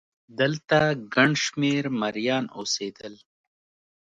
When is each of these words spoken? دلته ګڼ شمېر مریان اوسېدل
دلته 0.39 0.79
ګڼ 1.13 1.29
شمېر 1.45 1.83
مریان 2.01 2.45
اوسېدل 2.57 3.13